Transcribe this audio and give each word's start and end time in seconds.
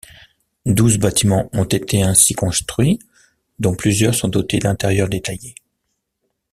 Douze 0.65 0.97
bâtiments 0.97 1.47
ont 1.53 1.67
ainsi 1.71 2.33
été 2.33 2.33
construits 2.33 2.97
dont 3.59 3.75
plusieurs 3.75 4.15
sont 4.15 4.29
dotés 4.29 4.57
d'intérieurs 4.57 5.09
détaillés. 5.09 5.53